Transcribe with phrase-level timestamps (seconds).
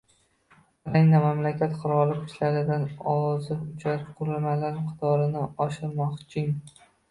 [0.85, 6.53] Ukraina mamlakat qurolli kuchlaridagi o‘ziuchar qurilmalar miqdorini oshirmoqching